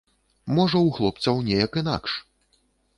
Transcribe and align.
Можа 0.59 0.77
ў 0.87 0.97
хлопцаў 0.97 1.47
неяк 1.53 1.71
інакш. 1.85 2.21